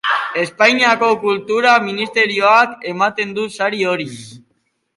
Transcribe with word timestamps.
Espainiako 0.43 1.09
Kultura 1.25 1.73
Ministerioak 1.89 2.89
ematen 2.93 3.37
du 3.39 3.47
sari 3.59 3.87
hori. 3.93 4.09